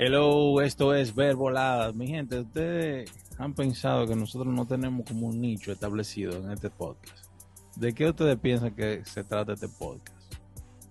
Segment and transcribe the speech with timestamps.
[0.00, 1.92] Hello, esto es Verboladas.
[1.92, 6.70] Mi gente, ustedes han pensado que nosotros no tenemos como un nicho establecido en este
[6.70, 7.26] podcast.
[7.74, 10.34] ¿De qué ustedes piensan que se trata este podcast?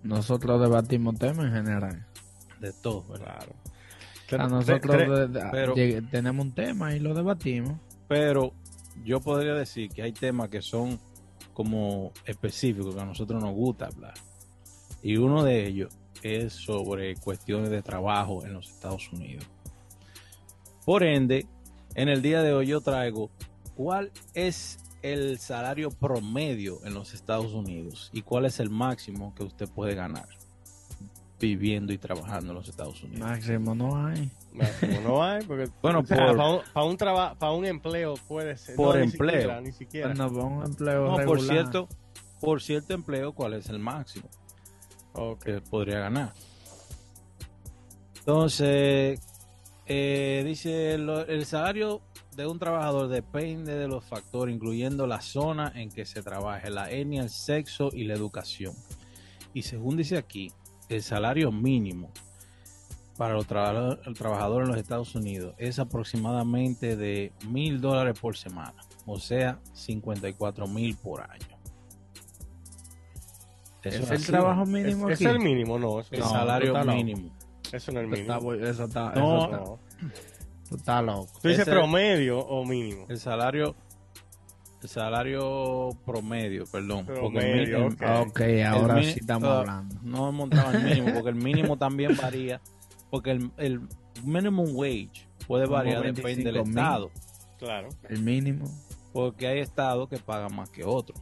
[0.03, 2.05] Nosotros debatimos temas en general.
[2.59, 3.47] De todo, ¿verdad?
[4.27, 4.43] Claro.
[4.43, 5.73] A nosotros de, de, pero,
[6.11, 7.79] tenemos un tema y lo debatimos.
[8.09, 8.51] Pero
[9.05, 10.99] yo podría decir que hay temas que son
[11.53, 14.15] como específicos que a nosotros nos gusta hablar.
[15.01, 19.45] Y uno de ellos es sobre cuestiones de trabajo en los Estados Unidos.
[20.85, 21.47] Por ende,
[21.95, 23.29] en el día de hoy yo traigo
[23.75, 29.43] cuál es el salario promedio en los Estados Unidos y cuál es el máximo que
[29.43, 30.27] usted puede ganar
[31.39, 33.19] viviendo y trabajando en los Estados Unidos.
[33.19, 34.31] Máximo no hay.
[34.53, 38.57] Máximo no hay, porque bueno, por, para, un, para, un trabajo, para un empleo puede
[38.57, 38.75] ser.
[38.75, 39.61] Por no, empleo.
[39.61, 40.13] Ni siquiera.
[40.13, 41.25] No, para un empleo no, regular.
[41.25, 41.87] por cierto,
[42.39, 44.29] por cierto empleo, ¿cuál es el máximo
[45.13, 45.55] okay.
[45.55, 46.33] que podría ganar?
[48.19, 49.21] Entonces,
[49.85, 52.01] eh, dice el, el salario
[52.35, 56.91] de un trabajador depende de los factores, incluyendo la zona en que se trabaje, la
[56.91, 58.75] etnia, el sexo y la educación.
[59.53, 60.51] Y según dice aquí,
[60.87, 62.11] el salario mínimo
[63.17, 68.75] para los tra trabajadores en los Estados Unidos es aproximadamente de mil dólares por semana,
[69.07, 71.56] o sea, 54 mil por año.
[73.83, 75.09] Eso ¿Es, el trabajo mínimo?
[75.09, 75.99] Es, es, el mínimo, no.
[75.99, 77.31] el no, salario mínimo.
[77.71, 78.53] Eso no es el mínimo.
[78.53, 79.63] Está, eso está, no, eso está.
[80.69, 81.29] Tú estás loco.
[81.41, 83.05] ¿Tú dices promedio o mínimo?
[83.07, 83.75] El salario
[84.81, 87.05] el salario promedio, perdón.
[87.05, 89.95] Promedio, porque el, ok, ahora sí estamos hablando.
[90.03, 92.61] No hemos en el mínimo, porque el mínimo también varía,
[93.09, 93.81] porque el, el
[94.23, 97.09] minimum wage puede variar, depende del estado.
[97.57, 97.89] Claro.
[98.07, 98.65] El mínimo.
[99.13, 101.19] Porque hay estados que pagan más que otros.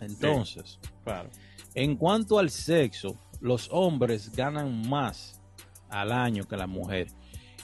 [0.00, 1.28] Entonces, sí, claro.
[1.74, 5.40] en cuanto al sexo, los hombres ganan más
[5.88, 7.14] al año que las mujeres.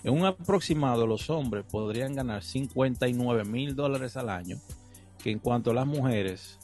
[0.04, 4.58] En un aproximado, los hombres podrían ganar 59 mil dólares al año,
[5.22, 6.58] que en cuanto a las mujeres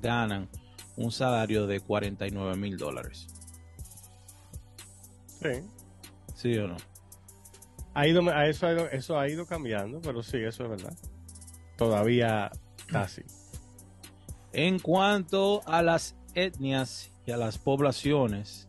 [0.00, 0.48] ganan
[0.96, 3.28] un salario de 49 mil dólares.
[5.40, 5.62] Sí.
[6.34, 6.76] ¿Sí o no?
[7.94, 10.96] Ha ido, eso, ha ido, eso ha ido cambiando, pero sí, eso es verdad.
[11.76, 12.50] Todavía
[12.86, 13.22] casi.
[14.52, 18.68] En cuanto a las etnias y a las poblaciones,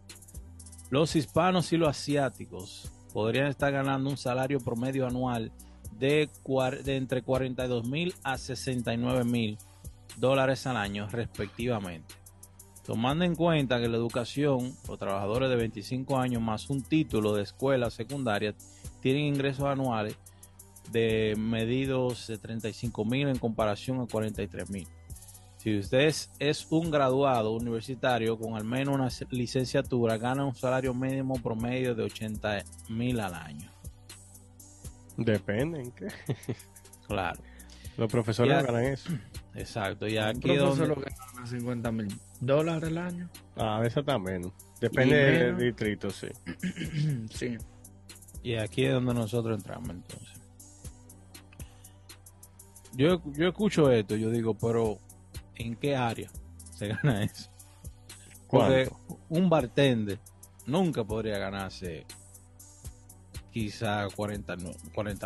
[0.91, 5.51] los hispanos y los asiáticos podrían estar ganando un salario promedio anual
[5.97, 6.29] de,
[6.83, 9.57] de entre 42 mil a 69 mil
[10.17, 12.13] dólares al año respectivamente.
[12.85, 17.43] Tomando en cuenta que la educación, los trabajadores de 25 años más un título de
[17.43, 18.53] escuela secundaria
[19.01, 20.15] tienen ingresos anuales
[20.91, 24.87] de medidos de 35 mil en comparación a 43 mil.
[25.61, 30.91] Si usted es, es, un graduado universitario con al menos una licenciatura, gana un salario
[30.91, 33.71] mínimo promedio de 80 mil al año.
[35.17, 36.07] Depende en qué.
[37.07, 37.39] claro.
[37.95, 39.11] Los profesores ganan eso.
[39.53, 40.07] Exacto.
[40.07, 43.29] Y aquí Un donde, profesor lo que gana 50 mil dólares al año.
[43.55, 44.51] Ah, a veces también.
[44.79, 46.29] Depende del distrito, sí.
[47.29, 47.55] sí.
[48.41, 50.41] y aquí es donde nosotros entramos entonces.
[52.93, 54.97] Yo, yo escucho esto, yo digo, pero
[55.55, 56.29] ¿en qué área
[56.75, 57.49] se gana eso?
[58.49, 59.19] Porque ¿Cuánto?
[59.29, 60.19] un bartender
[60.65, 62.05] nunca podría ganarse
[63.51, 64.55] quizá 40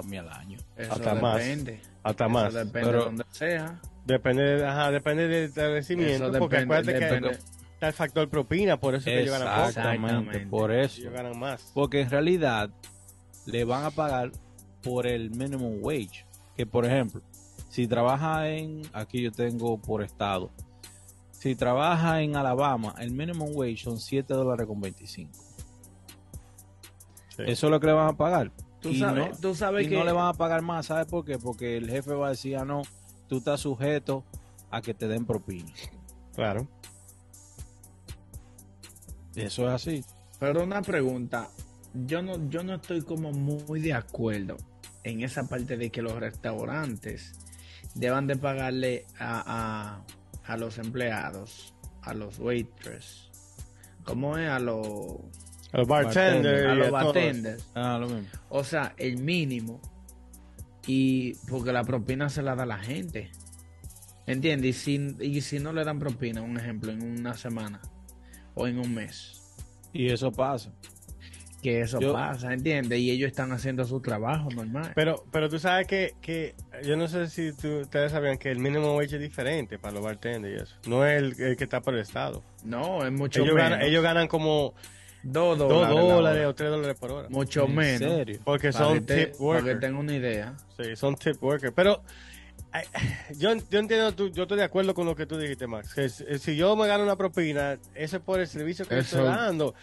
[0.04, 0.58] mil al año.
[0.76, 1.38] Eso Hasta más.
[1.38, 1.82] depende.
[2.04, 2.54] Hasta Eso más.
[2.54, 3.82] depende Pero- de donde sea.
[4.06, 6.28] Depende, ajá, depende del establecimiento.
[6.30, 7.30] Eso porque depende- acuérdate depende.
[7.30, 7.36] que
[7.74, 9.68] está el factor propina, por eso es que ellos ganan poco.
[9.70, 10.48] Exactamente, Exactamente.
[10.50, 11.02] por eso.
[11.02, 11.72] Ellos ganan más.
[11.74, 12.70] Porque en realidad
[13.48, 14.32] le van a pagar
[14.84, 16.26] por el minimum wage.
[16.56, 17.22] Que por ejemplo,
[17.76, 20.50] si trabaja en, aquí yo tengo por estado,
[21.32, 25.30] si trabaja en Alabama, el minimum wage son 7 dólares con 25.
[27.36, 27.44] Sí.
[27.48, 28.50] Eso es lo que le van a pagar.
[28.80, 31.06] Tú Y sabes, no- tú sabes y que no le van a pagar más, ¿sabes
[31.08, 31.38] por qué?
[31.38, 32.82] Porque el jefe va a decir, ah, no,
[33.28, 34.24] tú estás sujeto
[34.72, 35.70] a que te den propina.
[36.34, 36.68] Claro.
[39.36, 40.06] Eso es así.
[40.40, 41.50] Pero una pregunta,
[41.94, 44.56] yo no, yo no estoy como muy de acuerdo
[45.04, 47.34] en esa parte de que los restaurantes
[47.96, 50.04] deban de pagarle a,
[50.48, 53.30] a, a los empleados, a los waitress,
[54.04, 54.48] ¿cómo es?
[54.50, 54.88] A los,
[55.72, 56.66] A los bartenders.
[56.68, 57.72] a los bartenders.
[57.74, 58.28] Ah, lo mismo.
[58.50, 59.82] O sea, el mínimo.
[60.88, 63.32] Y porque la propina se la da la gente.
[64.28, 64.70] ¿Entiendes?
[64.88, 67.82] Y si, y si no le dan propina, un ejemplo, en una semana
[68.54, 69.42] o en un mes.
[69.94, 70.72] Y eso pasa.
[71.64, 73.00] Que eso Yo- pasa, ¿entiendes?
[73.00, 74.92] Y ellos están haciendo su trabajo normal.
[74.94, 78.60] Pero, pero tú sabes que, que yo no sé si tú- ustedes sabían que el
[78.60, 80.76] mínimo wage es diferente para los bartenders y eso.
[80.88, 82.44] No es el, el que está por el estado.
[82.64, 83.70] No, es mucho Ellos menos.
[83.72, 84.74] ganan, ellos ganan como
[85.24, 85.96] Dos dos dólares.
[85.96, 87.30] la dólares o tres dólares por hora.
[87.30, 88.00] Mucho ¿En menos.
[88.12, 88.40] serio?
[88.44, 89.80] Porque Para son te- tip Para que workers.
[89.80, 90.54] tengan una idea.
[90.78, 91.74] Sí, son tip workers.
[91.76, 92.04] Pero
[92.72, 92.84] ay,
[93.38, 95.94] yo, yo entiendo, tú- yo estoy de acuerdo con lo que tú dijiste, Max.
[95.96, 99.18] Que si si yo me gano una propina, eso es por el servicio que Eso-
[99.18, 99.74] estoy dando.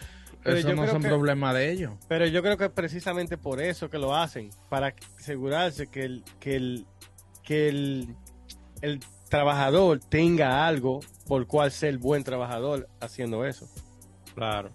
[0.43, 1.93] Pero Eso yo, no creo son que, problemas de ellos.
[2.07, 4.49] pero yo creo que es precisamente por eso que lo hacen.
[4.69, 6.85] Para asegurarse que el, que el,
[7.43, 8.15] que el,
[8.81, 8.99] el
[9.29, 13.67] trabajador tenga algo por cual ser buen trabajador haciendo eso.
[14.35, 14.71] Claro.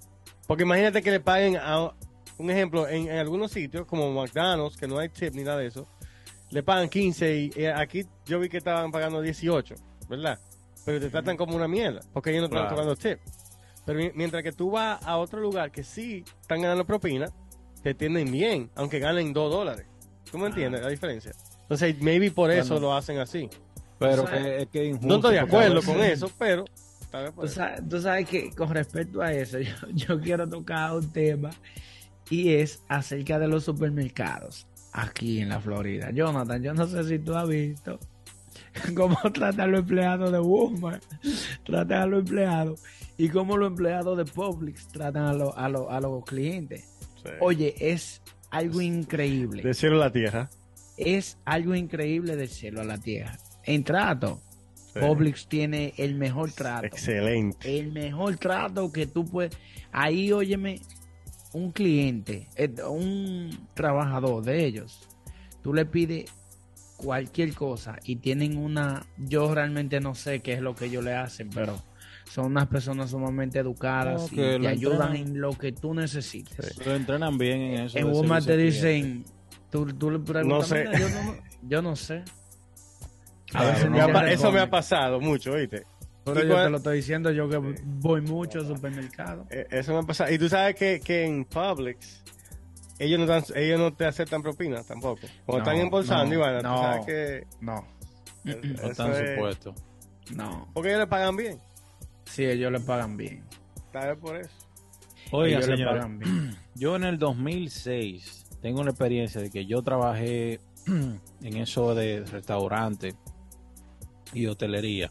[0.47, 1.93] Porque imagínate que le paguen a
[2.39, 5.67] un ejemplo, en, en algunos sitios como McDonald's, que no hay tip ni nada de
[5.67, 5.87] eso,
[6.51, 9.75] le pagan 15 y eh, aquí yo vi que estaban pagando 18,
[10.09, 10.39] ¿verdad?
[10.87, 12.71] Pero te tratan como una mierda, porque ellos no están Claro.
[12.77, 13.19] cobrando tip.
[13.89, 17.31] Pero mi- mientras que tú vas a otro lugar que sí están ganando propina,
[17.83, 19.87] te atienden bien, aunque ganen 2 dólares.
[20.31, 21.33] ¿Tú me entiendes la diferencia?
[21.63, 22.89] Entonces, maybe por eso Bueno.
[22.89, 23.49] lo hacen así.
[23.99, 26.67] Pero O sea, que, es que es injusto, No estoy de acuerdo con eso, pero...
[27.47, 31.49] sabes, tú sabes que con respecto a eso, yo, yo quiero tocar un tema
[32.29, 36.11] y es acerca de los supermercados aquí en la Florida.
[36.11, 37.99] Jonathan, yo no sé si tú has visto
[38.95, 41.03] cómo tratan los empleados de Walmart,
[41.65, 42.83] tratan a los empleados
[43.17, 46.85] y cómo los empleados de Publix tratan a, los- a, los- a los clientes.
[47.23, 47.31] Sí.
[47.41, 49.63] Oye, es algo increíble.
[49.63, 50.51] De cielo a la tierra.
[50.97, 53.39] Es algo increíble del cielo a la tierra.
[53.65, 54.41] En trato,
[54.95, 55.01] Sí.
[55.01, 57.79] Publix tiene el mejor trato Excelente.
[57.79, 59.55] el mejor trato que tú puedes.
[59.93, 60.81] Ahí, óyeme,
[61.53, 65.07] un cliente, eh, un trabajador de ellos,
[65.63, 66.33] tú le pides
[66.99, 69.07] cualquier cosa y tienen una.
[69.17, 71.83] Yo realmente no sé qué es lo que ellos le hacen, pero
[72.31, 76.77] son unas personas sumamente educadas No, y te ayudan en lo que tú necesites.
[76.85, 77.97] Lo entrenan bien en eso.
[77.99, 79.25] En Walmart te dicen.
[79.71, 80.79] Tú, tú le preguntas, No sé.
[80.81, 82.17] "Mira, yo, no, yo no sé.
[82.17, 82.23] A
[83.51, 85.85] Claro, veces no, ni Me ha te pa- eso me ha pasado mucho, ¿oíste?
[86.25, 89.47] Pero yo te lo estoy diciendo yo que voy mucho al supermercado.
[89.51, 90.31] Eh, Eso me ha pasado.
[90.33, 92.23] Y tú sabes que, que en Publix
[92.99, 95.21] ellos no, dan, ellos no te aceptan propinas tampoco.
[95.47, 96.75] Cuando No, están embolsando, no, Ivana, no.
[96.77, 97.47] tú sabes que...
[97.61, 97.87] No,
[98.45, 99.75] No están es- supuestos.
[100.35, 100.69] no.
[100.75, 101.59] Porque ellos le pagan bien.
[102.25, 103.45] Sí, ellos le pagan bien.
[103.93, 104.51] Tal vez por eso.
[105.31, 106.09] Oiga, señor,
[106.75, 113.15] yo en el 2006 tengo la experiencia de que yo trabajé en eso de restaurante
[114.33, 115.11] y hotelería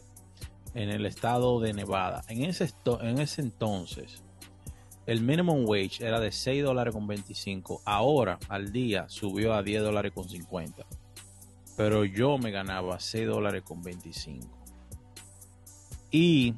[0.74, 2.22] en el estado de Nevada.
[2.28, 4.22] En ese, esto- en ese entonces,
[5.08, 7.80] el minimum wage era de 6 dólares con 25.
[7.86, 10.84] Ahora, al día, subió a 10 dólares con 50.
[11.78, 14.46] Pero yo me ganaba 6 dólares con 25.
[16.10, 16.54] Y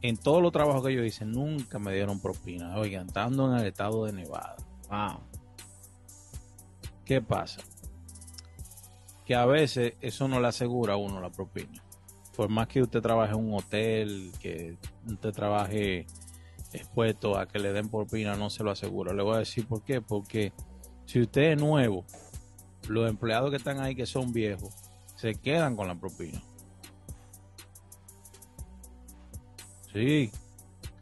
[0.00, 2.76] en todos los trabajos que yo hice, nunca me dieron propina.
[2.76, 4.54] Oigan, estando en el estado de Nevada.
[4.88, 5.18] Wow.
[7.04, 7.62] ¿Qué pasa?
[9.26, 11.82] Que a veces eso no le asegura a uno la propina.
[12.36, 16.06] Por más que usted trabaje en un hotel, que usted trabaje
[16.72, 19.12] expuesto a que le den propina, no se lo asegura.
[19.12, 20.00] Le voy a decir por qué.
[20.00, 20.52] Porque
[21.06, 22.04] si usted es nuevo,
[22.88, 24.74] los empleados que están ahí que son viejos,
[25.16, 26.42] se quedan con la propina.
[29.92, 30.30] Sí,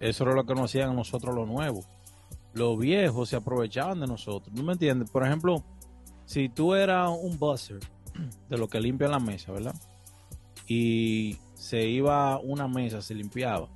[0.00, 1.87] eso era lo que nos hacían nosotros los nuevos.
[2.55, 4.55] Los viejos se aprovechaban de nosotros.
[4.55, 5.11] ¿No me entiendes?
[5.11, 5.62] Por ejemplo,
[6.25, 7.81] si tú eras un buzzer
[8.49, 9.75] de lo que limpia la mesa, ¿verdad?
[10.67, 13.69] Y se iba a una mesa, se limpiaba.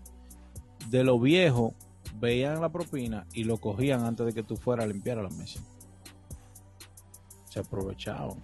[0.89, 1.75] De los viejos
[2.21, 5.61] veían la propina y lo cogían antes de que tú fueras a limpiar la mesa.
[7.49, 8.43] Se aprovechaban.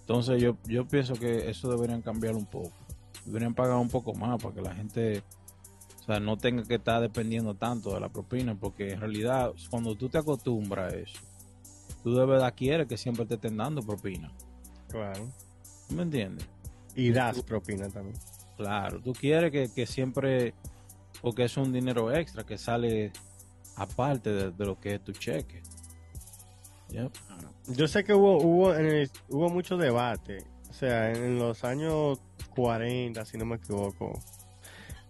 [0.00, 2.72] Entonces yo, yo pienso que eso deberían cambiar un poco.
[3.24, 5.22] Deberían pagar un poco más para que la gente
[6.06, 9.96] o sea, no tenga que estar dependiendo tanto de la propina, porque en realidad cuando
[9.96, 11.18] tú te acostumbras a eso,
[12.04, 14.30] tú de verdad quieres que siempre te estén dando propina.
[14.88, 15.26] Claro.
[15.90, 16.46] ¿Me entiendes?
[16.94, 18.16] Y das propina también.
[18.56, 20.54] Claro, tú quieres que, que siempre,
[21.22, 23.12] porque es un dinero extra que sale
[23.76, 25.62] aparte de, de lo que es tu cheque.
[26.90, 27.12] Yep.
[27.68, 32.20] Yo sé que hubo hubo en el- hubo mucho debate, o sea, en los años
[32.54, 34.18] 40, si no me equivoco,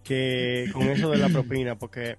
[0.03, 2.17] que con eso de la propina, porque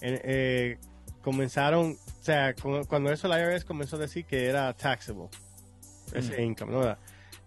[0.00, 0.78] eh,
[1.22, 5.28] comenzaron, o sea, cu- cuando eso la IRS comenzó a decir que era taxable,
[6.14, 6.96] ese income, ¿no?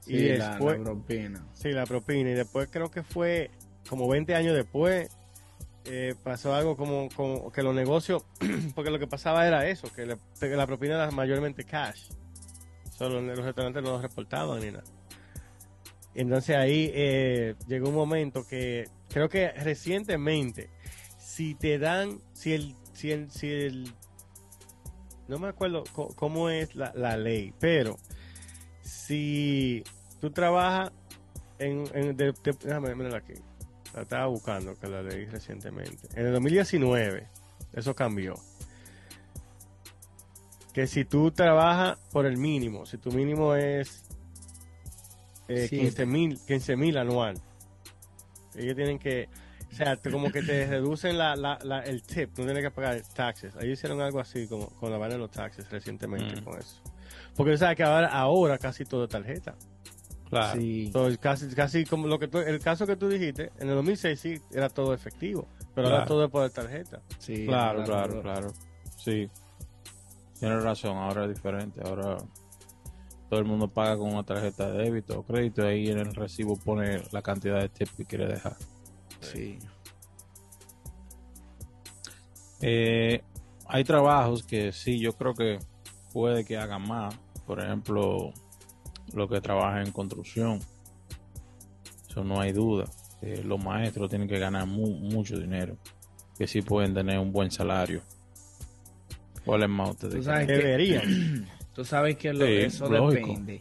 [0.01, 1.45] Sí, y la, después, la propina.
[1.53, 3.49] sí, la propina, y después creo que fue
[3.89, 5.09] como 20 años después,
[5.89, 7.09] eh, pasó algo como,
[7.51, 8.25] que los negocios,
[8.75, 12.09] porque lo que pasaba era eso, que la, propina era mayormente cash.
[12.97, 14.83] Solo los restaurantes no los reportaban ni nada.
[16.15, 20.69] Entonces ahí eh, llegó un momento que creo que recientemente,
[21.19, 23.93] si te dan, si el, si el, si el,
[25.27, 27.97] no me acuerdo cómo es la, la ley, pero
[28.81, 29.83] si
[30.19, 30.91] tú trabajas
[31.59, 33.33] en, en de- de- aquí,
[33.97, 36.07] la estaba buscando que la leí recientemente.
[36.15, 37.27] En el 2019,
[37.73, 38.35] Eso cambió.
[40.73, 44.03] Que si tú trabajas por el mínimo, si tu mínimo es
[45.47, 45.79] eh, Sí.
[45.79, 47.39] 15 mil 15 mil anual,
[48.55, 49.29] ellos tienen que,
[49.71, 53.01] o sea, como que te reducen la, la- la- el tip, no tienes que pagar
[53.15, 53.53] taxes.
[53.55, 56.43] Ellos hicieron algo así como con la vaina de los taxes recientemente Mm.
[56.43, 56.81] con eso.
[57.35, 59.55] Porque sabes que ahora, ahora casi todo es tarjeta.
[60.29, 60.59] Claro.
[60.59, 60.85] Sí.
[60.87, 64.19] Entonces, casi, casi como lo que tú, el caso que tú dijiste, en el 2006
[64.19, 66.07] sí era todo efectivo, pero ahora Claro.
[66.09, 67.01] todo es por tarjeta.
[67.19, 68.53] sí, Claro, claro, claro, claro.
[68.97, 69.29] Sí.
[70.39, 71.81] Tienes razón, ahora es diferente.
[71.83, 72.17] Ahora
[73.29, 76.13] todo el mundo paga con una tarjeta de débito o crédito y ahí en el
[76.13, 78.55] recibo pone la cantidad de tip que quiere dejar.
[79.21, 79.57] Sí.
[82.61, 83.21] Eh,
[83.67, 85.59] hay trabajos que sí, yo creo que
[86.13, 87.17] puede que hagan más.
[87.45, 88.33] Por ejemplo,
[89.13, 90.59] lo que trabaja en construcción.
[92.09, 92.85] Eso no hay duda.
[93.21, 95.77] Eh, los maestros tienen que ganar mu- mucho dinero.
[96.37, 98.01] Que sí pueden tener un buen salario.
[99.45, 100.15] ¿Cuál es más ustedes?
[100.15, 101.47] Tú sabes que- Deberían.
[101.73, 103.27] Tú sabes que lo- Sí, eso lógico.
[103.27, 103.59] depende.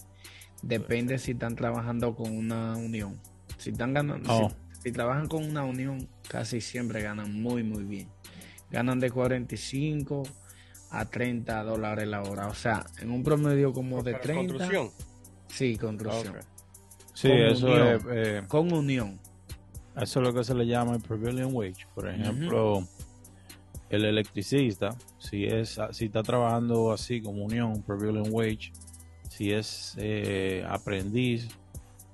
[0.62, 3.20] Depende si están trabajando con una unión.
[3.58, 4.50] Si están ganando, Oh.
[4.72, 8.08] si, si trabajan con una unión, casi siempre ganan muy, muy bien.
[8.70, 10.22] Ganan de 45
[10.90, 12.48] a 30 dólares la hora.
[12.48, 14.46] O sea, en un promedio como de Para 30.
[14.54, 14.90] Construcción.
[15.48, 16.36] Sí, construcción.
[16.36, 16.42] Ok.
[17.14, 17.86] Sí, con eso unión.
[17.88, 19.20] es, eh, Con unión.
[19.96, 21.86] eso es lo que se le llama el prevailing wage.
[21.94, 22.86] Por ejemplo,
[23.88, 28.72] el electricista, si es si está trabajando así como unión, prevailing wage,
[29.30, 31.48] si es eh, aprendiz,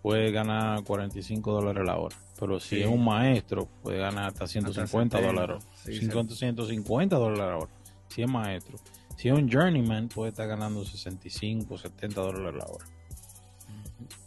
[0.02, 2.16] puede ganar 45 dólares la hora.
[2.38, 2.82] Pero si Sí.
[2.82, 5.64] es un maestro, puede ganar hasta 150 70, dólares.
[5.84, 7.72] sí, 50, 150 dólares la hora.
[8.08, 8.78] Si es maestro.
[9.16, 12.84] Si es un journeyman, puede estar ganando 65, 70 dólares la hora.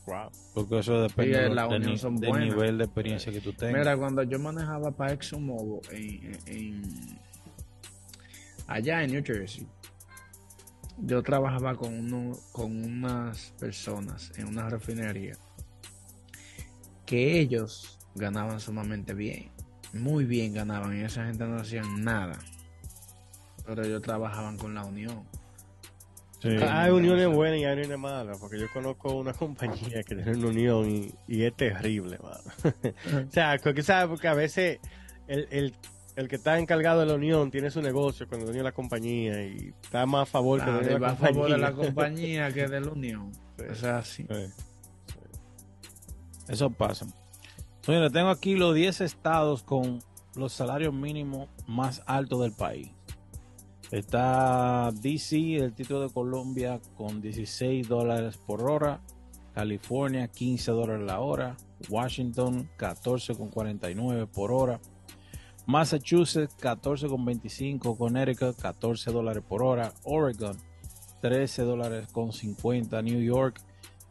[0.05, 0.29] Wow.
[0.53, 2.49] Porque eso depende Sí, del- la del, unión ni- son del buenas.
[2.49, 3.79] nivel de experiencia que tú tengas.
[3.79, 7.19] Mira, cuando yo manejaba para ExxonMobil en, en-
[8.67, 9.67] allá en New Jersey,
[10.97, 15.35] yo trabajaba con uno, con unas personas en una refinería
[17.05, 19.49] que ellos ganaban sumamente bien,
[19.93, 22.39] muy bien ganaban y esa gente no hacían nada,
[23.65, 25.23] pero ellos trabajaban con la unión.
[26.45, 26.57] Sí.
[26.63, 30.47] Hay uniones buenas y hay uniones malas, porque yo conozco una compañía que tiene una
[30.47, 32.39] unión y, y es terrible, mano.
[33.27, 34.79] o sea, porque sabes, porque a veces
[35.27, 35.73] el, el,
[36.15, 38.71] el que está encargado de la unión tiene su negocio con el dueño de la
[38.73, 41.57] compañía y está más a favor que de va la a favor de compañía.
[41.57, 43.31] la compañía que de la unión.
[43.57, 43.63] Sí.
[43.71, 44.25] O sea, así.
[44.29, 44.63] Sí.
[46.47, 47.07] Eso pasa.
[47.81, 49.99] Señores, tengo aquí los 10 estados con
[50.35, 52.89] los salarios mínimos más altos del país.
[53.91, 59.01] Está DC, el título de Colombia, con 16 dólares por hora.
[59.53, 61.55] California, 15 dólares la hora.
[61.89, 64.79] Washington, 14,49 por hora.
[65.67, 67.97] Massachusetts, 14,25.
[67.97, 69.93] Connecticut, 14 dólares por hora.
[70.03, 70.57] Oregon,
[71.21, 73.01] 13 dólares con 50.
[73.03, 73.61] New York,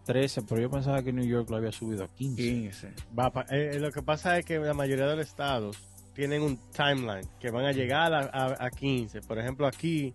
[0.05, 2.43] 13, pero yo pensaba que New York lo había subido a 15.
[2.43, 2.93] 15.
[3.19, 5.79] Va eh, lo que pasa es que la mayoría de los estados
[6.15, 9.21] tienen un timeline que van a llegar a, a- a 15.
[9.23, 10.15] Por ejemplo, aquí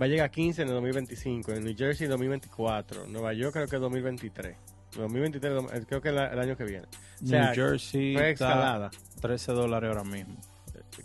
[0.00, 3.52] va a llegar a 15 en el 2025, en New Jersey en 2024, Nueva York
[3.54, 4.56] creo que 2023.
[4.96, 6.86] 2023 dom- eh, creo que la- el año que viene.
[7.22, 8.90] O sea, New Jersey escalada.
[9.20, 10.36] 13 dólares ahora mismo.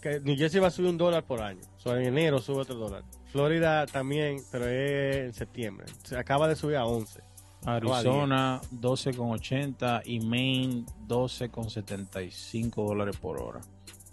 [0.02, 1.62] Que New Jersey va a subir un dólar por año.
[1.78, 3.04] O sea, en enero sube otro dólar.
[3.32, 5.88] Florida también, pero es en septiembre.
[6.04, 7.22] Se acaba de subir a 11.
[7.66, 13.60] Arizona 12,80 y Maine 12,75 dólares por hora.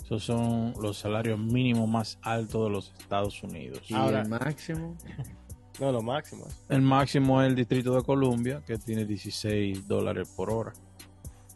[0.06, 3.82] Esos son los salarios mínimos más altos de los Estados Unidos.
[3.88, 4.96] Y Ahora- el máximo.
[5.78, 6.46] No, lo máximo.
[6.70, 10.72] El máximo es el Distrito de Columbia, que tiene 16 dólares por hora.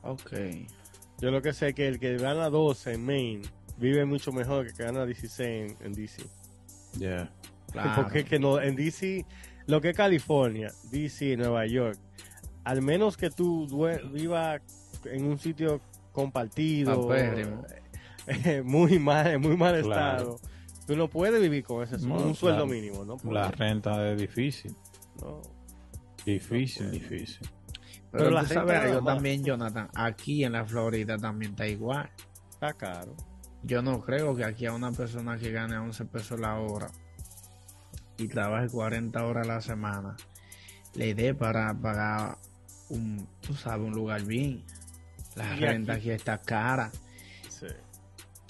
[0.02, 0.33] Ok.
[1.23, 3.42] Yo lo que sé es que el que gana 12 en Maine
[3.78, 6.23] vive mucho mejor que el que gana 16 en, en DC.
[6.99, 7.33] Yeah.
[7.73, 8.02] Claro.
[8.02, 9.25] Porque que no, en DC,
[9.66, 11.99] lo que es California, DC, Nueva York,
[12.64, 13.66] al menos que tú
[14.12, 14.61] vivas
[15.07, 15.80] en un sitio
[16.12, 17.64] compartido, Papérrimo.
[18.64, 20.38] muy mal, muy mal Claro.
[20.38, 20.40] estado,
[20.87, 22.80] tú no puedes vivir con ese No, un sueldo claro.
[22.80, 23.16] mínimo, ¿no?
[23.32, 24.75] La renta es difícil.
[25.20, 25.40] No.
[26.25, 27.49] Difícil, No difícil.
[28.12, 29.88] Pero, Pero la tú sabes algo también, Jonathan.
[29.94, 32.10] Aquí en la Florida también está igual.
[32.50, 33.14] Está caro.
[33.62, 36.88] Yo no creo que aquí a una persona que gane 11 pesos la hora
[38.16, 40.16] y trabaje 40 horas a la semana
[40.94, 42.37] le dé para pagar
[42.88, 44.64] un, tú sabes, un lugar bien.
[45.37, 46.90] La Y renta aquí- aquí está cara.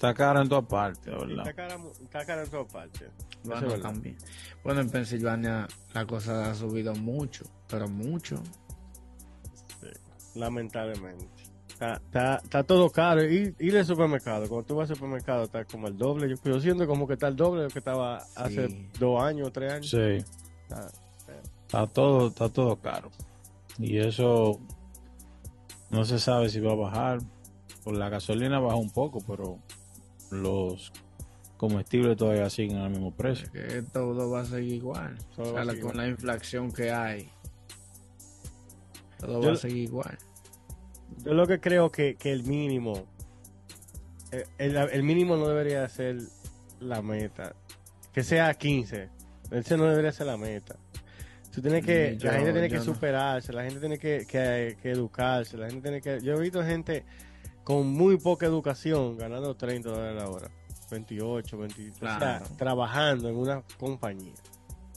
[0.01, 1.55] Está caro en todas partes, Está ¿verdad?
[1.55, 3.01] cara, está cara en todas partes.
[3.03, 3.11] Eso
[3.43, 3.81] Bueno, es verdad.
[3.91, 4.17] también.
[4.63, 8.41] Bueno, en Pensilvania la cosa ha subido mucho, pero mucho.
[9.79, 9.87] Sí,
[10.33, 11.27] lamentablemente.
[11.69, 13.23] Está, está, está todo caro.
[13.23, 16.29] Y ir al supermercado, cuando tú vas al supermercado, está como el doble.
[16.29, 18.89] Yo, yo siento como que está el doble de lo que estaba hace Sí.
[18.99, 19.89] dos años o tres años.
[19.89, 20.25] Sí,
[20.67, 20.87] Está-
[21.67, 23.11] está todo, está todo caro.
[23.77, 24.59] Y eso
[25.91, 27.19] no se sabe si va a bajar.
[27.83, 29.57] Por la gasolina baja un poco, pero
[30.31, 30.91] los
[31.57, 33.51] comestibles todavía siguen al mismo precio.
[33.51, 35.15] Que todo va a seguir igual.
[35.35, 37.29] Todo O sea, con la inflación que hay.
[39.19, 40.17] Todo Yo- va a seguir igual.
[41.23, 43.05] Yo lo que creo que, que el mínimo,
[44.31, 46.17] eh, el, el mínimo no debería ser
[46.79, 47.53] la meta.
[48.11, 49.09] Que sea 15.
[49.51, 50.77] Ese no debería ser la meta.
[51.53, 52.83] Tú tienes que, yo- la gente tiene que no.
[52.83, 56.25] superarse, la gente tiene que, que- que educarse, la gente tiene que...
[56.25, 57.03] Yo he visto gente
[57.63, 60.49] con muy poca educación ganando 30 dólares la hora,
[60.89, 62.45] 28, 20, o sea, Claro.
[62.57, 64.33] trabajando en una compañía.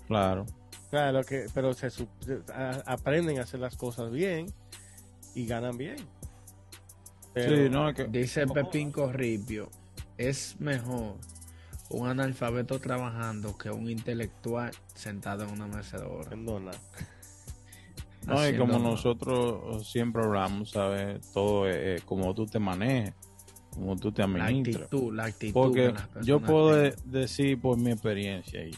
[0.07, 0.47] Claro.
[0.91, 1.89] Claro, que, pero se,
[2.53, 4.47] a- aprenden a hacer las cosas bien
[5.35, 5.97] y ganan bien.
[7.33, 9.69] Pero- sí, no, que Dice Pepín Corripio,
[10.17, 11.17] es mejor
[11.91, 16.31] un analfabeto trabajando que un intelectual sentado en una mecedora.
[16.31, 16.71] Perdona.
[18.27, 21.31] No, y como nosotros siempre hablamos, ¿sabes?
[21.33, 23.13] Todo es, es como tú te manejes,
[23.75, 24.85] como tú te La administras.
[24.85, 25.53] actitud, la actitud.
[25.53, 28.71] Porque yo puedo de- decir por mi experiencia y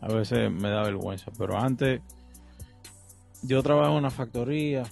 [0.00, 2.00] a veces me da vergüenza, pero antes
[3.42, 4.82] yo trabajaba en una factoría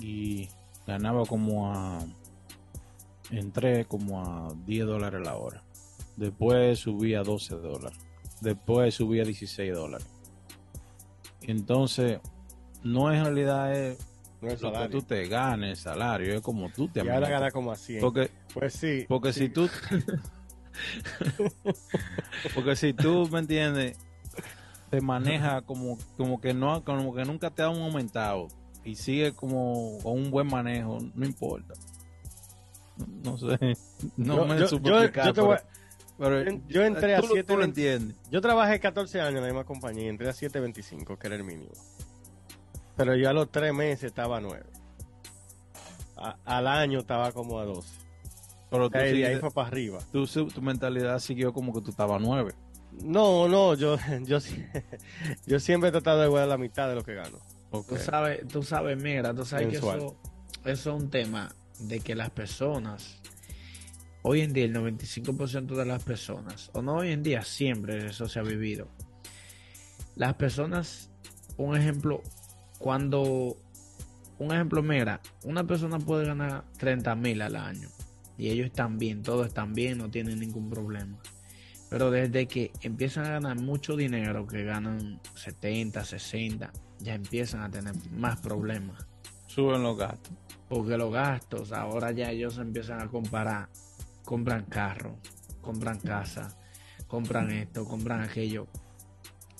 [0.00, 0.48] y
[0.86, 1.98] ganaba como a,
[3.30, 5.62] entré como a 10 dólares la hora.
[6.16, 7.98] Después subí a 12 dólares.
[8.40, 10.06] Después subí a 16 dólares.
[11.42, 12.20] Entonces,
[12.86, 13.98] no en realidad es
[14.40, 17.28] No es lo que tú te ganes, el salario, es como tú te Y ahora
[17.28, 18.00] gana como a 100.
[18.00, 19.04] Porque pues sí.
[19.08, 19.40] porque sí.
[19.40, 19.68] si tú.
[22.54, 23.98] porque si tú, ¿me entiendes?
[24.90, 28.48] Te manejas como, como que no, como que nunca te ha un aumentado
[28.84, 31.74] y sigue como con un buen manejo, no importa.
[33.24, 33.58] No, sé,
[34.16, 35.64] no Yo- me yo- supo yo- explicar, yo te voy a-
[36.18, 37.64] pero- yo entré a tú, lo- tú lo 7.20.
[37.64, 38.16] entiendes.
[38.30, 41.44] Yo trabajé 14 años en la misma compañía y entré a 7.25, que era el
[41.44, 41.72] mínimo.
[42.96, 44.64] Pero yo a los 3 meses estaba a 9.
[46.16, 47.88] A- al año estaba como a 12.
[48.70, 49.98] Pero tú, Y de ahí fue para arriba.
[50.12, 52.52] tú- tu mentalidad siguió como que tú estabas nueve.
[53.02, 54.38] No, no, yo, yo,
[55.46, 57.38] yo siempre he tratado de guardar la mitad de lo que gano.
[57.70, 57.88] Ok.
[57.88, 59.98] Tú sabes, tú sabes, mira, tú sabes Mensual.
[59.98, 60.16] que eso,
[60.64, 63.20] eso es un tema de que las personas,
[64.22, 68.28] hoy en día el 95% de las personas, o no hoy en día, siempre eso
[68.28, 68.88] se ha vivido.
[70.16, 71.10] Las personas,
[71.58, 72.22] un ejemplo,
[72.78, 73.56] cuando,
[74.38, 77.88] un ejemplo, mira, una persona puede ganar 30 mil al año
[78.38, 81.18] y ellos están bien, todos están bien, no tienen ningún problema.
[81.88, 87.70] Pero desde que empiezan a ganar mucho dinero, que ganan 70, 60, ya empiezan a
[87.70, 89.06] tener más problemas.
[89.46, 90.32] Suben los gastos.
[90.68, 93.68] Porque los gastos, ahora ya ellos se empiezan a comparar.
[94.24, 95.20] Compran carro,
[95.60, 96.58] compran casa,
[97.06, 98.66] compran esto, compran aquello.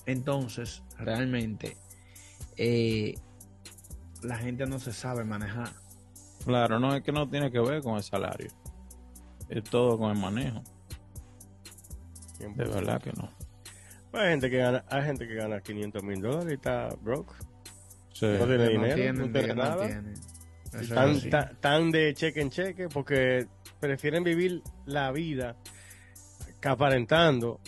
[0.05, 1.77] Entonces, realmente,
[2.57, 3.15] eh,
[4.23, 5.69] la gente no se sabe manejar.
[6.45, 8.49] Claro, no es que no tiene que ver con el salario.
[9.49, 10.63] Es todo con el manejo.
[12.39, 13.29] De verdad que no.
[14.11, 17.33] Pues hay gente que gana, hay gente que gana 500 mil dólares y está broke.
[18.13, 18.25] Sí.
[18.25, 20.03] No tiene no dinero, tienen, no tiene nada.
[20.79, 21.19] Están
[21.59, 23.47] tan de cheque en cheque porque
[23.79, 25.55] prefieren vivir la vida
[26.67, 27.59] aparentando,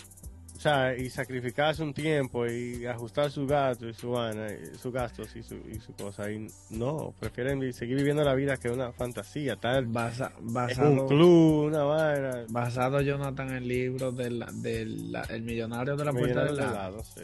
[0.60, 4.92] o sea, y sacrificarse un tiempo y ajustar su gasto y su vaina, y sus
[4.92, 6.30] gastos y su, y su cosa.
[6.30, 11.06] Y no, prefieren seguir viviendo la vida que una fantasía, estar Basa- en un basado,
[11.06, 12.44] club, una vaina.
[12.50, 16.74] basado Jonathan en el libro del del- el millonario de la puerta del de lado.
[16.74, 17.22] lado, sí.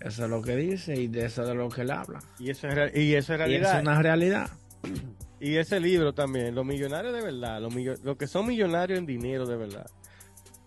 [0.00, 2.20] Eso es lo que dice y de eso es de lo que él habla.
[2.38, 3.76] Y eso es, y eso es Y realidad.
[3.76, 4.50] es una realidad.
[5.38, 9.04] Y ese libro también, los millonarios de verdad, los, millo- los que son millonarios en
[9.04, 9.86] dinero de verdad,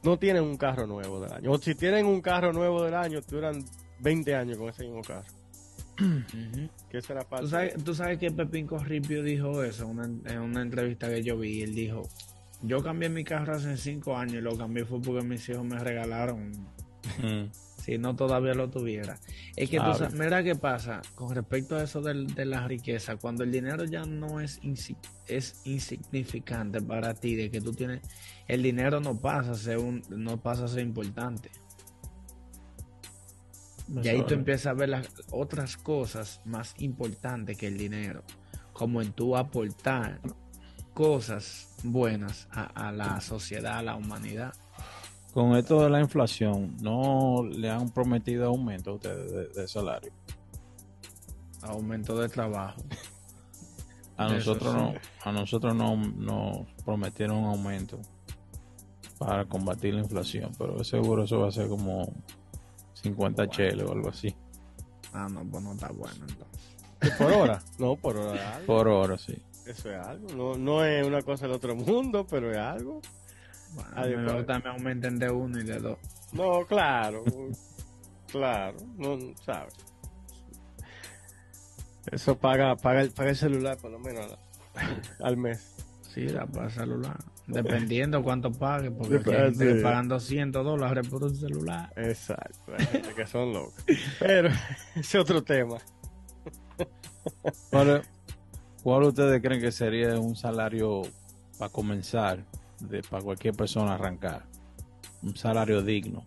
[0.06, 1.52] no tienen un carro nuevo del año.
[1.52, 3.65] O si tienen un carro nuevo del año, duran
[4.00, 5.26] 20 años con ese mismo carro.
[6.89, 7.46] Que esa era parte.
[7.46, 11.24] ¿Tú sabes, tú sabes que Pepín Corripio dijo eso en una, en una entrevista que
[11.24, 11.62] yo vi.
[11.62, 12.04] Él dijo:
[12.62, 15.80] Yo cambié mi carro hace cinco años y lo cambié fue porque mis hijos me
[15.80, 16.52] regalaron.
[17.18, 17.50] Mm.
[17.84, 19.20] Si no, todavía lo tuviera.
[19.56, 19.98] Es que tú Sabe.
[19.98, 23.16] sabes, mira qué pasa con respecto a eso del- de, la riqueza.
[23.18, 28.02] Cuando el dinero ya no es, insi- es insignificante para ti, de que tú tienes.
[28.48, 31.52] El dinero no pasa a ser, un, no pasa a ser importante.
[34.02, 38.24] Y ahí Eso tú empiezas a ver las otras cosas más importantes que el dinero,
[38.74, 40.22] como en tú aportar
[40.96, 44.54] cosas buenas a, a la sociedad, a la humanidad.
[45.36, 50.13] Con esto de la inflación, ¿no le han prometido aumento a ustedes de, de salario?
[51.62, 52.82] Aumento de trabajo.
[54.17, 54.78] A nosotros sí.
[54.80, 54.93] no,
[55.26, 58.00] a nosotros no nos prometieron un aumento
[59.17, 62.13] para combatir la inflación, pero seguro eso va a ser como
[62.93, 63.52] 50 Bueno.
[63.52, 64.34] cheles o algo así.
[65.12, 67.17] Ah, no, pues no está bueno entonces.
[67.17, 67.62] ¿Por hora?
[67.78, 68.56] No, por hora.
[68.56, 68.65] algo.
[68.67, 69.36] Por hora, sí.
[69.67, 70.30] Eso es algo.
[70.34, 73.02] No, no es una cosa del otro mundo, pero es algo.
[73.76, 74.38] Bueno, Ah, a mí de me acuerdo.
[74.40, 75.98] gusta me aumenten de uno y de dos.
[76.34, 77.24] No, claro.
[78.32, 78.78] claro.
[78.98, 79.74] No, ¿sabes?
[82.12, 84.32] Eso paga, paga, el, paga el celular por lo menos
[84.76, 85.72] al- al mes.
[86.14, 87.18] Sí, da para celular.
[87.48, 89.84] Dependiendo cuánto pague, porque que sí.
[89.84, 91.92] pagan 200 dólares por un celular.
[91.96, 92.74] Exacto.
[92.78, 93.74] Hay gente que son locos.
[94.20, 94.50] Pero
[94.96, 95.78] ese es otro tema.
[97.70, 98.02] ¿Cuál,
[98.84, 101.02] cuál ustedes creen que sería un salario
[101.60, 102.44] para comenzar,
[102.89, 104.45] de, para cualquier persona arrancar?
[105.21, 106.24] Un salario digno.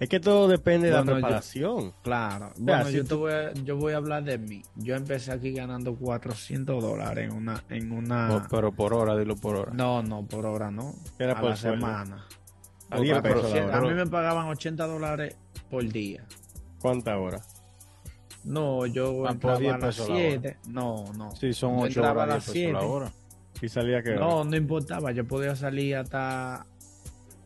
[0.00, 1.92] Es que todo depende de la yo- preparación.
[2.02, 2.52] Claro.
[2.58, 4.62] Bueno, si yo, te voy a, yo voy a hablar de mí.
[4.74, 7.62] Yo empecé aquí ganando 400 dólares en una...
[7.68, 8.28] En una...
[8.28, 9.72] Por- pero por hora, dilo por hora.
[9.72, 10.94] No, no, por hora no.
[11.20, 11.86] Era a por la sueldo.
[11.86, 12.26] semana.
[12.90, 13.78] A 10 pero- pesos la pero- hora.
[13.78, 15.36] A mí me pagaban 80 dólares
[15.70, 16.24] por día.
[16.80, 17.62] ¿Cuántas horas?
[18.44, 20.24] No, yo Ah, por entraba 10 a las pesos la hora.
[20.30, 20.56] 7.
[20.66, 21.30] No, no.
[21.36, 22.92] Sí, son Yo 8 entraba a horas, las 10 pesos la 7.
[22.92, 23.12] hora.
[23.62, 25.12] Y salía que No, no importaba.
[25.12, 26.66] Yo podía salir hasta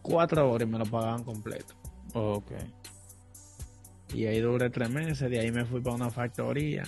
[0.02, 1.74] 4 horas y me lo pagaban completo.
[2.14, 2.52] Oh, ok.
[4.14, 5.30] Y ahí duré 3 meses.
[5.30, 6.84] De ahí me fui para una factoría.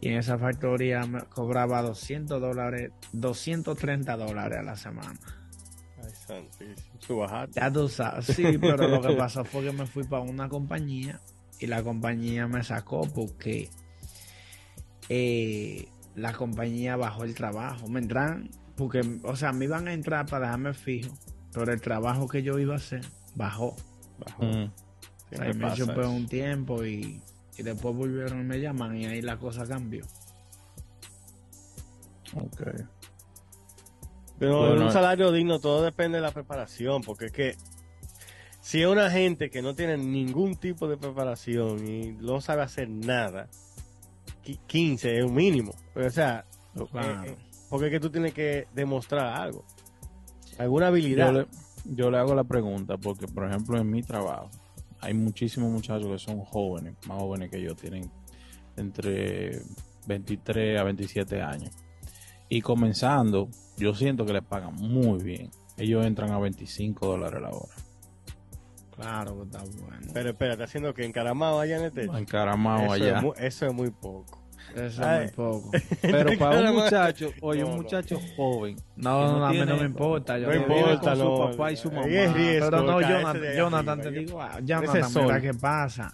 [0.00, 5.18] Y en esa factoría me cobraba 200 dólares, 230 dólares a la semana.
[6.02, 7.26] Ay, santísimo.
[7.54, 11.20] Ya tú sabes, sí, pero lo que pasó fue que me fui para una compañía
[11.60, 13.70] y la compañía me sacó porque
[15.08, 17.88] eh, la compañía bajó el trabajo.
[17.88, 21.16] Me entran, porque, o sea, me iban a entrar para dejarme fijo,
[21.52, 23.76] pero el trabajo que yo iba a hacer bajó.
[24.18, 24.44] Bajó.
[24.44, 24.70] Mm.
[25.32, 27.20] O sea, me chupé un tiempo y,
[27.56, 30.04] y después volvieron y me llaman y ahí la cosa cambió.
[32.34, 32.62] Ok.
[34.38, 37.56] Pero Bueno, un salario digno todo depende de la preparación, porque es que
[38.60, 42.88] si es una gente que no tiene ningún tipo de preparación y no sabe hacer
[42.88, 43.48] nada,
[44.66, 45.74] 15 es un mínimo.
[45.94, 46.44] O sea,
[46.90, 47.24] Claro.
[47.24, 47.36] eh, eh,
[47.70, 49.64] porque es que tú tienes que demostrar algo,
[50.58, 51.32] alguna Yo habilidad.
[51.32, 51.46] le,
[51.84, 54.50] yo le hago la pregunta porque, por ejemplo, en mi trabajo
[55.00, 58.10] hay muchísimos muchachos que son jóvenes, más jóvenes que yo, tienen
[58.76, 59.60] entre
[60.06, 61.70] 23 a 27 años.
[62.48, 65.50] Y comenzando, yo siento que les pagan muy bien.
[65.76, 67.74] Ellos entran a 25 dólares la hora.
[68.94, 70.06] Claro que está bueno.
[70.12, 72.16] Pero espera, está haciendo que encaramado allá en el techo.
[72.16, 73.16] Encaramado Eso, allá.
[73.16, 74.40] es muy, eso es muy poco.
[74.74, 75.26] Eso Ay.
[75.26, 75.70] es muy poco.
[76.02, 77.82] Pero para un muchacho, oye, No, un no.
[77.82, 80.38] muchacho joven, No, no no, a mí no me importa.
[80.38, 81.50] Yo No importa, con su no.
[81.50, 82.06] papá y su mamá.
[82.06, 82.70] es riesgo.
[82.70, 86.12] Pero no, Jonathan, Jonathan te digo, ah, Jonathan, mira qué pasa.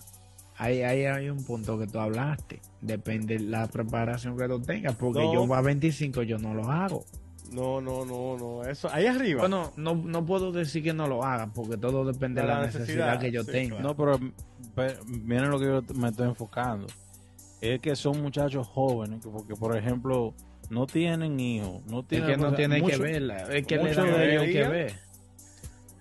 [0.56, 2.60] Ahí, ahí hay un punto que tú hablaste.
[2.82, 4.94] Depende de la preparación que tú tengas.
[4.96, 5.32] Porque No.
[5.46, 7.04] yo a 25 yo no lo hago.
[7.50, 8.64] No, no, no, no.
[8.64, 9.40] Eso, ahí arriba.
[9.40, 13.18] Bueno, no, no puedo decir que no lo haga porque todo depende de la, necesidad,
[13.20, 13.76] que yo sí, tenga.
[13.78, 13.88] claro.
[13.88, 14.18] No, pero
[14.74, 16.86] pe- miren lo que yo me estoy enfocando.
[17.60, 20.32] Es que son muchachos jóvenes, que porque por ejemplo
[20.70, 23.42] no tienen hijos, no Es tienen que no o sea, tiene que verla.
[23.54, 24.94] Es que le mucho dan a de ellos que ver.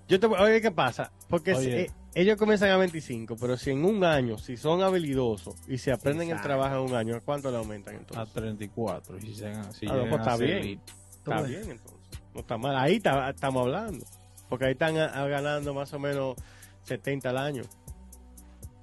[0.07, 1.12] Yo te voy- oye, ¿qué pasa?
[1.27, 5.55] Porque si- eh, ellos comienzan a 25, pero si en un año, si son habilidosos
[5.67, 8.33] y se aprenden el trabajo en un año, ¿cuánto le aumentan a entonces?
[8.33, 9.17] 34.
[9.17, 10.81] Y si llegan, si Ah, no, llegan pues a está bien.
[11.29, 11.49] Está ves.
[11.51, 12.21] bien, entonces.
[12.33, 12.75] No está mal.
[12.77, 14.05] Ahí está- estamos hablando.
[14.49, 16.35] Porque ahí están a- a ganando más o menos
[16.83, 17.63] 70 al año.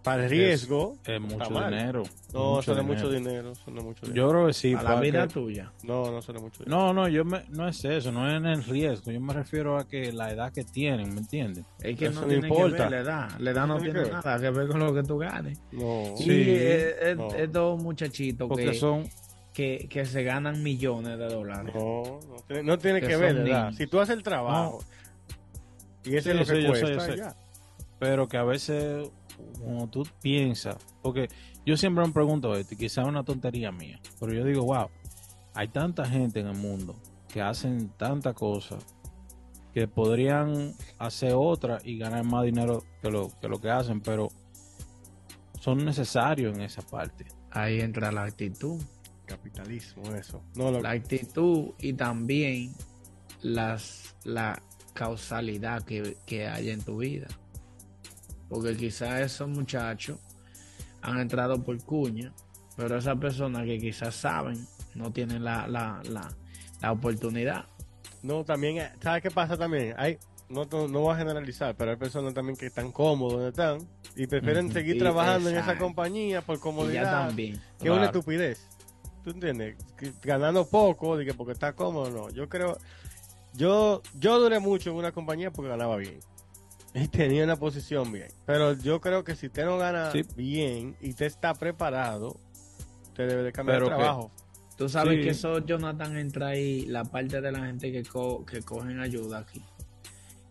[0.02, 1.68] Para el riesgo, Es mucho mal.
[1.68, 2.04] dinero.
[2.32, 3.28] No, mucho eso no es mucho dinero.
[3.30, 3.52] dinero.
[3.52, 4.14] Eso no es mucho dinero.
[4.26, 4.72] Yo creo que sí.
[4.72, 5.72] a la para vida que- tuya.
[5.82, 6.66] No, no, es mucho dinero.
[6.78, 9.10] No, no, yo me, no es eso, no es en el riesgo.
[9.10, 11.64] Yo me refiero a que la edad que tienen, ¿me entiendes?
[11.80, 12.76] Es que Eso no no tiene importa.
[12.76, 13.30] que ver la edad.
[13.40, 14.24] La edad no tiene tiene que ver.
[14.24, 15.60] nada que ver con lo que tú ganes.
[15.72, 16.14] No.
[16.16, 17.28] Sí, es, es- no.
[17.34, 19.08] es dos muchachitos Porque que, son
[19.56, 21.74] que, que se ganan millones de dólares.
[21.74, 23.62] No, no tiene, no tiene que, Que ver, ¿verdad?
[23.64, 23.76] niños.
[23.76, 24.80] Si tú haces el trabajo
[26.04, 27.16] y eso Sí, es lo que yo sé, cuesta, yo sé.
[27.16, 27.36] ya.
[27.98, 29.08] pero que a veces
[29.62, 31.28] cuando tú piensas, porque
[31.64, 34.88] yo siempre me pregunto esto, y quizás es una tontería mía, pero yo digo, wow,
[35.54, 36.94] hay tanta gente en el mundo
[37.32, 38.84] que hacen tantas cosas
[39.72, 44.28] que podrían hacer otra y ganar más dinero que lo que, lo que hacen, pero
[45.60, 47.24] son necesarios en esa parte.
[47.50, 48.80] Ahí entra la actitud.
[49.26, 50.42] Capitalismo, eso.
[50.54, 52.72] No, lo, La actitud y también
[53.42, 54.60] las la
[54.94, 57.26] causalidad que, que hay en tu vida.
[58.48, 60.18] Porque quizás esos muchachos
[61.02, 62.32] han entrado por cuña,
[62.76, 66.28] pero esas personas que quizás saben no tienen la, la, la,
[66.80, 67.66] la oportunidad.
[68.22, 69.94] no, también, eh, ¿sabes qué pasa también?
[69.98, 73.48] Hay, no, no, no voy a generalizar, pero hay personas también que están cómodos donde
[73.50, 77.26] están y prefieren seguir Y trabajando en esa compañía por Y ya comodidad.
[77.28, 77.54] también.
[77.78, 78.04] Que es una Claro.
[78.18, 78.66] estupidez.
[79.26, 79.74] ¿Tú entiendes?
[79.98, 82.30] Que- Ganando poco, de que porque está cómodo, no.
[82.30, 82.78] Yo creo,
[83.54, 86.20] yo, yo duré mucho en una compañía porque ganaba bien.
[86.94, 88.28] Y tenía una posición bien.
[88.46, 90.22] Pero yo creo que si usted no gana Sí.
[90.36, 92.36] bien y usted está preparado,
[93.08, 94.30] usted debe de cambiar Pero de que- trabajo.
[94.76, 95.22] Tú sabes Sí.
[95.24, 99.38] que eso, Jonathan, entra ahí la parte de la gente que, co- que cogen ayuda
[99.38, 99.60] aquí.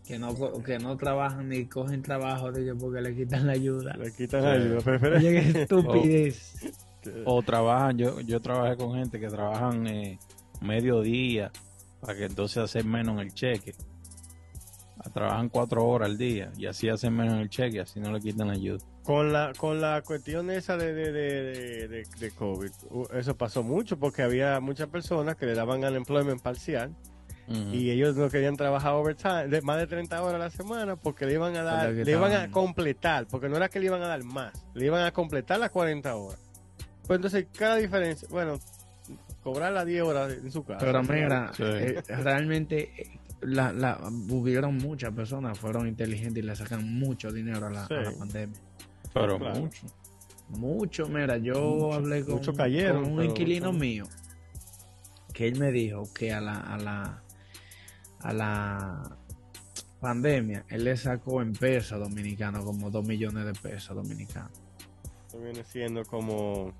[0.06, 3.54] Que no, co- que no trabajan ni cogen trabajo de que porque le quitan la
[3.54, 3.94] ayuda.
[3.96, 4.46] Le quitan Sí.
[4.48, 5.16] ayuda.
[5.16, 6.52] Oye, qué estupidez.
[7.24, 10.18] O trabajan, yo, yo trabajé con gente que trabajan eh,
[10.60, 11.50] mediodía
[12.00, 13.74] para que entonces hacen menos en el cheque.
[14.98, 18.12] Ah, Trabajan cuatro horas al día y así hacen menos en el cheque, así no
[18.12, 18.84] le quitan ayuda.
[19.04, 22.70] Con la, con la cuestión esa de, de, de, de, COVID,
[23.14, 26.92] eso pasó mucho porque había muchas personas que le daban unemployment parcial
[27.48, 31.26] y ellos no querían trabajar overtime, de más de 30 horas a la semana porque
[31.26, 34.08] le iban a dar, le iban a completar, porque no era que le iban a
[34.08, 36.40] dar más, le iban a completar las 40 horas.
[37.06, 38.58] Pues entonces, cada diferencia, bueno,
[39.42, 40.78] cobrar las 10 horas en su casa.
[40.84, 41.62] Pero mira, Sí.
[41.64, 43.98] eh, realmente eh, la, la,
[44.30, 48.16] hubieron muchas personas, fueron inteligentes y le sacan mucho dinero a la, a la Sí.
[48.18, 48.60] pandemia.
[49.14, 49.60] Pero Claro.
[49.60, 49.86] mucho.
[50.48, 54.04] Mucho, mira, yo Mucho, hablé con, mucho cayeron, con un pero inquilino mucho- mío
[55.32, 57.22] que él me dijo que a la, a la
[58.20, 59.16] a la
[60.00, 64.52] pandemia él le sacó en pesos dominicanos como 2 millones de pesos dominicanos,
[65.28, 66.72] Eso viene siendo como,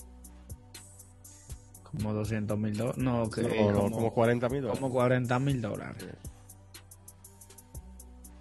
[1.97, 4.81] como 200 mil dólares, no, que, no, no, como, como 40 mil dólares.
[4.81, 6.05] como 40 mil dólares.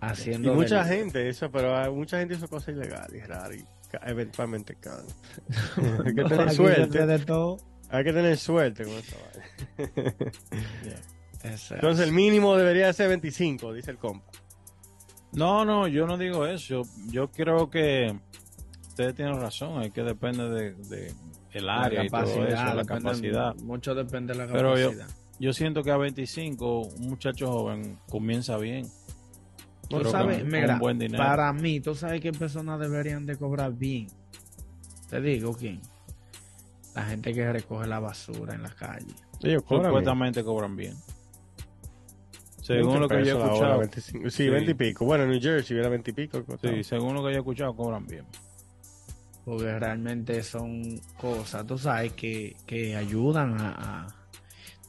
[0.01, 3.65] Y Haciendo mucha del- gente, eso, pero hay- mucha gente hizo cosas ilegales, raras, y
[4.03, 5.05] eventualmente caen.
[6.05, 7.05] hay que tener Aquí se suerte.
[7.05, 7.57] de todo.
[7.89, 8.93] Hay que tener suerte con.
[11.43, 14.31] Eso Entonces el mínimo debería ser 25, dice el compa.
[15.33, 16.83] No, no, yo no digo eso.
[17.07, 18.17] Yo creo que
[18.95, 19.81] ustedes tienen razón.
[19.83, 21.13] Es que depende de, de
[21.51, 23.55] el La área y todo eso, la depende- capacidad.
[23.57, 25.07] Mucho depende de la Pero yo- capacidad.
[25.37, 28.87] Yo siento que a 25 un muchacho joven comienza bien.
[29.89, 31.21] Tú Creo sabes, que con mira, un buen dinero.
[31.21, 34.07] para mí, tú sabes qué personas deberían de cobrar bien.
[35.09, 35.81] Te digo quién.
[36.95, 39.13] La gente que recoge la basura en la calle.
[39.43, 39.89] Ellos cobran bien.
[39.91, 40.93] Supuestamente cobran bien.
[42.61, 44.29] Según 20 lo que yo he la hora, escuchado, 25.
[44.29, 44.49] Sí, Sí.
[44.49, 45.05] 20 y pico.
[45.05, 46.43] Bueno, en New Jersey era 20 y pico.
[46.61, 48.25] sí, según lo que yo he escuchado, cobran bien.
[49.45, 53.75] Porque realmente son cosas, tú sabes, que, que ayudan a,
[54.07, 54.07] a-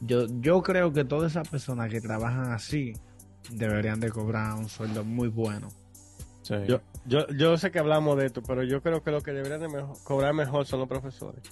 [0.01, 2.95] Yo, yo creo que todas esas personas que trabajan así
[3.51, 5.69] deberían de cobrar un sueldo muy bueno.
[6.43, 6.55] Sí.
[6.67, 9.61] Yo, yo, yo sé que hablamos de esto, pero yo creo que lo que deberían
[9.61, 11.43] de mejor- cobrar mejor son los profesores.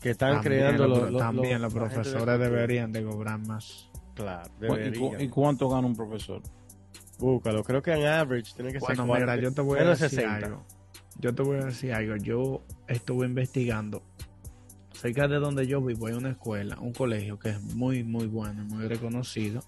[0.00, 3.88] Que están También creando los, también los- de profesores deberían de cobrar más.
[4.14, 5.20] Claro, ¿Y, cu- deberían.
[5.22, 6.40] y cuánto gana un profesor?
[7.18, 9.82] Búscalo, creo que en average tiene que Bueno, ser cuatro- mira, yo te voy a
[9.82, 10.46] menos decir 60.
[10.46, 10.64] algo.
[11.18, 12.16] Yo te voy a decir algo.
[12.16, 14.02] Yo estuve investigando.
[14.92, 18.64] Cerca de donde yo vivo hay una escuela, un colegio que es muy, muy bueno
[18.64, 19.62] muy reconocido.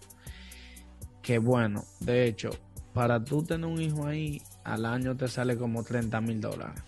[1.22, 2.50] Que bueno, de hecho,
[2.94, 6.82] para tú tener un hijo ahí, al año te sale como 30 mil dólares.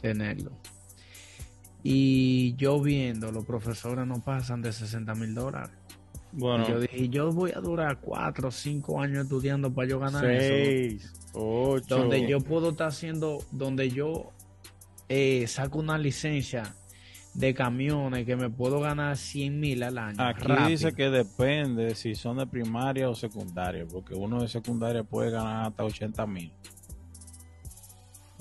[0.00, 0.50] Tenerlo.
[1.82, 5.75] Y yo viendo, los profesores no pasan de 60 mil dólares.
[6.36, 9.98] Bueno, Y yo dije, yo voy a durar 4 o 5 años estudiando para yo
[9.98, 10.54] ganar eso.
[10.54, 11.96] Seis, ocho.
[11.96, 14.32] donde yo puedo estar haciendo, donde yo
[15.08, 16.74] eh, saco una licencia
[17.32, 20.22] de camiones que me puedo ganar 100 mil al año.
[20.22, 20.68] aquí rápido.
[20.68, 25.66] dice que depende si son de primaria o secundaria, porque uno de secundaria puede ganar
[25.66, 26.52] hasta 80 mil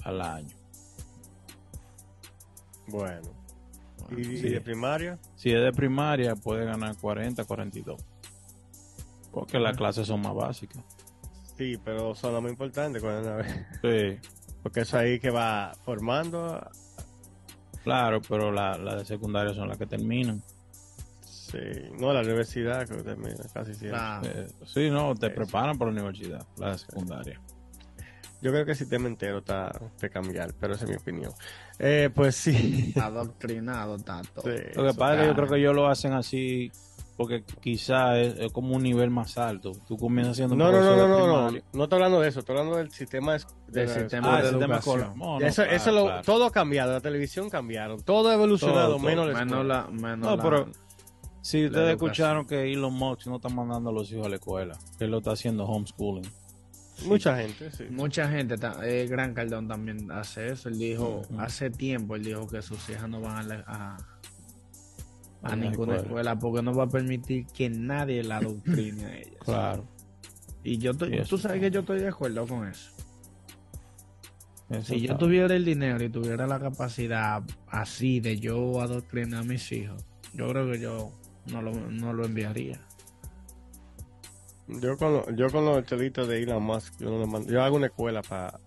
[0.04, 0.54] al año.
[2.88, 3.45] Bueno.
[4.16, 4.50] ¿Y, Sí.
[4.50, 5.20] de primaria?
[5.36, 8.02] Si es de primaria, puede ganar 40, 42.
[9.32, 10.84] Porque las clases son más básicas.
[11.58, 13.02] Sí, pero son las más importantes.
[13.02, 13.44] cuando-
[13.82, 14.18] Sí,
[14.64, 16.60] Porque eso ahí que va formando.
[17.84, 20.42] claro, pero las la de secundaria son las que terminan.
[21.22, 21.60] Sí,
[22.00, 24.00] no, la universidad que termina casi siempre.
[24.24, 27.40] Eh, sí, no, te preparan para la universidad, la de secundaria.
[28.46, 31.32] Yo creo que el sistema entero está de cambiar, pero esa es mi opinión.
[31.80, 32.94] Eh, pues sí.
[33.02, 34.42] Adoctrinado tanto.
[34.42, 36.72] Sí, Lo que pasa es que yo creo que ellos lo hacen así
[37.18, 39.72] porque quizás es, es como un nivel más alto.
[39.88, 41.58] Tú comienzas siendo un No, no, no, profesor no, no, no.
[41.74, 44.50] No estoy hablando de eso, estoy hablando del sistema de, de Del sistema Ah, de
[44.50, 45.18] sistema educación.
[45.18, 46.22] No, no, eso, claro, eso lo, claro.
[46.24, 49.06] todo ha cambiado, la televisión cambiaron, todo ha evolucionado, Todo, todo.
[49.08, 49.82] menos la Menos escuela.
[49.86, 50.68] la, menos No, la- pero
[51.42, 51.94] si la ustedes educación.
[52.12, 55.12] escucharon que Elon Musk no está mandando a los hijos a la escuela, que él
[55.12, 56.30] lo está haciendo homeschooling.
[57.06, 57.84] Mucha gente, sí.
[57.90, 60.70] Mucha gente, eh, Gran Cardón también hace eso.
[60.70, 63.98] Él dijo, hace tiempo, él dijo que sus hijas no van a, la- a,
[65.44, 66.02] a ninguna escuela.
[66.02, 69.36] escuela porque no va a permitir que nadie la adoctrine a ellas.
[69.44, 69.86] Claro.
[70.64, 72.92] Y yo, Y eso tú sabes que yo estoy de acuerdo con eso.
[74.70, 79.44] Eso Si yo tuviera el dinero y tuviera la capacidad así de yo adoctrinar a
[79.44, 80.04] mis hijos,
[80.34, 81.12] yo creo que yo
[81.48, 82.80] no lo, no lo enviaría.
[84.68, 87.64] Yo con, lo- yo con los chelitos de Elon Musk, yo, no le mando- yo
[87.64, 88.60] hago una escuela para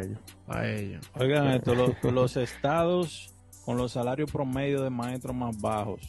[0.00, 0.18] ellos.
[0.48, 1.10] A ellos.
[1.18, 6.00] Oigan esto, los, los estados con los salarios promedio de maestros más bajos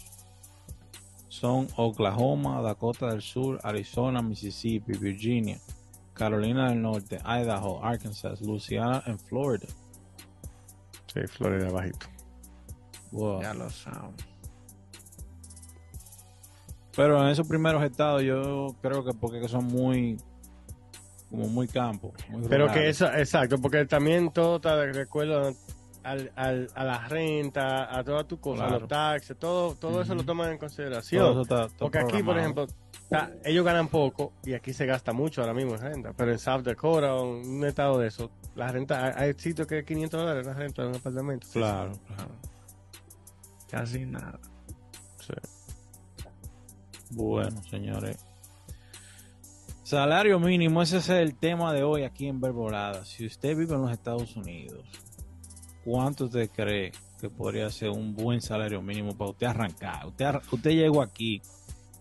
[1.27, 5.59] son Oklahoma, Dakota del Sur, Arizona, Mississippi, Virginia,
[6.13, 9.67] Carolina del Norte, Idaho, Arkansas, Louisiana y Florida.
[11.13, 12.07] Sí, Florida bajito.
[13.11, 13.41] Wow.
[13.41, 14.13] Ya lo saben.
[16.95, 20.17] Pero en esos primeros estados yo creo que porque que son muy
[21.29, 22.13] como muy campo.
[22.29, 25.53] muy Pero que eso, exacto, porque también todo está de recuerdo
[26.03, 28.79] al, al, a la renta, a todas tus cosas, Claro.
[28.81, 31.31] los taxes, todo, todo eso lo toman en Todo consideración.
[31.31, 35.12] eso está- está Porque aquí, por ejemplo, está- ellos ganan poco y aquí se gasta
[35.13, 36.13] mucho ahora mismo en renta.
[36.15, 39.67] Pero en South Dakota o en un estado de eso, la renta, hay hay sitios
[39.67, 41.47] que es 500 dólares la renta de un apartamento.
[41.51, 42.31] Claro, claro.
[43.69, 44.39] Casi nada.
[45.19, 45.34] Sí.
[47.11, 48.17] Bueno, señores.
[49.83, 53.05] Salario mínimo, ese es el tema de hoy aquí en Verborada.
[53.05, 54.83] Si usted vive en los Estados Unidos,
[55.83, 56.91] ¿cuánto usted cree
[57.21, 60.07] que podría ser un buen salario mínimo para usted arrancar?
[60.07, 61.41] Usted, usted llegó aquí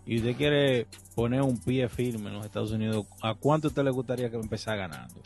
[0.06, 3.06] y usted quiere poner un pie firme en los Estados Unidos.
[3.22, 5.20] ¿A cuánto usted le gustaría que empezara ganando?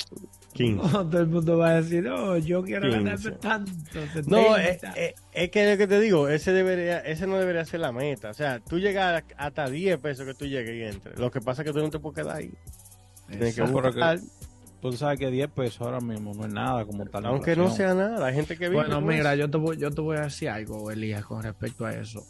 [0.59, 0.93] 15.
[0.93, 2.97] No, todo el mundo va a decir, no, yo quiero 15.
[2.99, 3.73] ganarme tanto.
[4.27, 4.61] No, 70.
[4.69, 7.93] es, es- es que lo que te digo, ese debería, ese no debería ser la
[7.93, 8.31] meta.
[8.31, 11.19] O sea, tú llegas hasta 10 pesos que tú llegues y entres.
[11.19, 12.53] Lo que pasa es que tú no te puedes quedar ahí.
[13.29, 14.19] Tienes que buscar,
[14.83, 17.27] Pues sabes que 10 pesos ahora mismo no es nada como tal.
[17.27, 18.27] aunque no sea nada.
[18.27, 19.41] Hay gente que vive Bueno, con mira, eso.
[19.41, 22.25] yo te, voy, yo te voy a decir algo, Elías, con respecto a eso.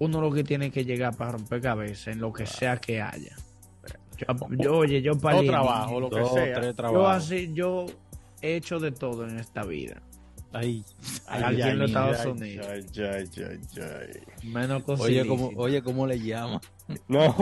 [0.00, 3.36] Uno lo que tiene que llegar para romper cabeza en lo que sea que haya.
[4.18, 6.54] Yo, yo, oye, yo para o trabajo, lo que Dos, sea.
[6.60, 7.86] tres Yo así, yo
[8.42, 10.00] he hecho de todo en esta vida.
[10.52, 10.84] Ay,
[11.26, 12.66] Aquí en los Estados ay, Unidos.
[12.70, 14.48] ay, ay, ay, ay.
[14.48, 15.50] Menos con oye, ilícito.
[15.56, 16.60] oye, ¿cómo le llama?
[17.08, 17.34] No,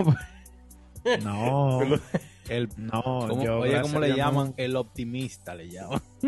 [1.23, 1.81] No,
[2.49, 4.49] El no, ¿Cómo- yo, oye, ¿cómo le llaman?
[4.49, 4.55] no.
[4.57, 6.01] El optimista le llaman.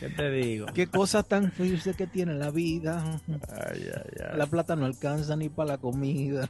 [0.00, 0.66] ¿Qué te digo?
[0.74, 3.02] Qué cosas tan feas que tiene la vida.
[3.28, 4.36] ay, ay, ay.
[4.38, 6.48] La plata no alcanza ni para la comida.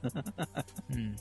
[0.88, 1.14] Mm.